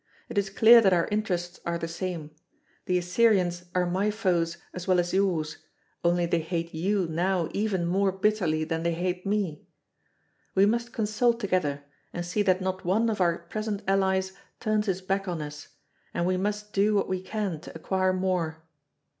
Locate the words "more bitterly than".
7.85-8.81